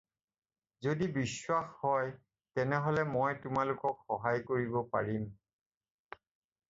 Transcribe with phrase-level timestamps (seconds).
[0.85, 2.09] যদি বিশ্বাস হয়,
[2.55, 5.31] তেনেহ'লে মই তোমালোকক সহায় কৰিব পাৰিম।